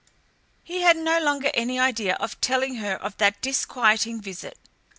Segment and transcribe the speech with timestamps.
[0.63, 4.57] He had no longer any idea of telling her of that disquieting visit.